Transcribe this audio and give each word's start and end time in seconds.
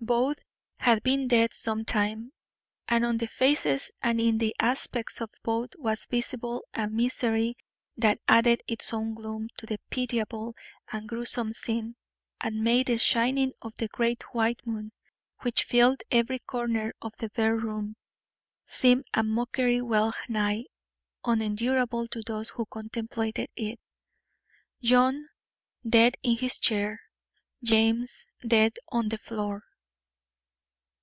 Both, 0.00 0.38
had 0.76 1.02
been 1.02 1.28
dead 1.28 1.54
some 1.54 1.86
time, 1.86 2.34
and 2.86 3.06
on 3.06 3.16
the 3.16 3.26
faces 3.26 3.90
and 4.02 4.20
in 4.20 4.36
the 4.36 4.54
aspects 4.60 5.22
of 5.22 5.30
both 5.42 5.70
was 5.78 6.04
visible 6.04 6.62
a 6.74 6.86
misery 6.90 7.56
that 7.96 8.18
added 8.28 8.62
its 8.68 8.92
own 8.92 9.14
gloom 9.14 9.48
to 9.56 9.64
the 9.64 9.78
pitiable 9.88 10.56
and 10.92 11.08
gruesome 11.08 11.54
scene, 11.54 11.96
and 12.38 12.62
made 12.62 12.88
the 12.88 12.98
shining 12.98 13.54
of 13.62 13.76
the 13.76 13.88
great 13.88 14.22
white 14.34 14.60
moon, 14.66 14.92
which 15.40 15.64
filled 15.64 16.02
every 16.10 16.40
corner 16.40 16.92
of 17.00 17.16
the 17.16 17.30
bare 17.30 17.56
room, 17.56 17.96
seem 18.66 19.04
a 19.14 19.22
mockery 19.22 19.80
well 19.80 20.12
nigh 20.28 20.66
unendurable 21.24 22.06
to 22.08 22.20
those 22.20 22.50
who 22.50 22.66
contemplated 22.66 23.48
it. 23.56 23.80
John, 24.82 25.30
dead 25.88 26.18
in 26.22 26.36
his 26.36 26.58
chair! 26.58 27.00
James, 27.62 28.26
dead 28.46 28.76
on 28.90 29.08
the 29.08 29.16
floor! 29.16 29.64